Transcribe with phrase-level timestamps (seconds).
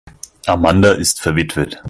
[0.47, 1.77] Amanda ist verwitwet.